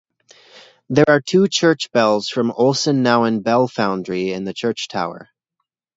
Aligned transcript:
There 0.89 1.05
are 1.07 1.21
two 1.21 1.47
church 1.47 1.91
bells 1.91 2.27
from 2.27 2.49
Olsen 2.51 3.03
Nauen 3.03 3.43
Bell 3.43 3.67
Foundry 3.67 4.31
in 4.33 4.45
the 4.45 4.51
church 4.53 4.87
tower. 4.87 5.29